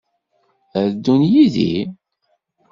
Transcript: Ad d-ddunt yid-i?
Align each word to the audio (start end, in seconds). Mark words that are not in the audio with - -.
Ad 0.79 0.85
d-ddunt 0.91 1.25
yid-i? 1.33 1.73